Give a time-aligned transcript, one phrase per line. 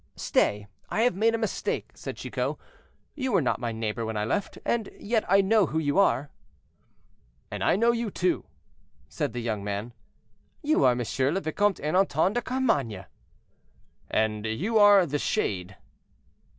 [0.15, 2.57] "Stay, I have made a mistake," said Chicot,
[3.13, 6.31] "you were not my neighbor when I left, and yet I know who you are."
[7.51, 8.45] "And I know you too,"
[9.07, 9.93] said the young man.
[10.63, 13.05] "You are Monsieur le Vicomte Ernanton de Carmainges."
[14.09, 15.77] "And you are 'The Shade.'"